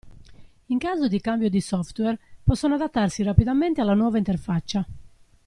[0.65, 4.83] In caso di cambio di software possono adattarsi rapidamente alla nuova interfaccia.